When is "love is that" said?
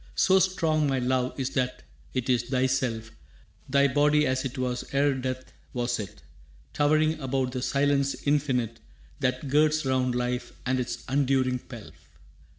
0.97-1.83